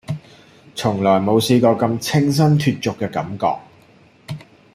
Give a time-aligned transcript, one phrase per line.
[0.73, 3.59] 從來冇試過咁清新脫俗嘅感覺